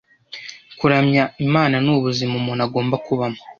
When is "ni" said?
1.85-1.91